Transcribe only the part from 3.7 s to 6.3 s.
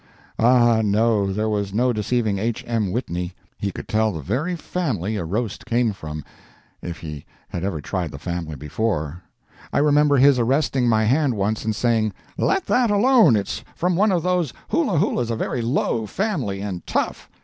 could tell the very family a roast came from,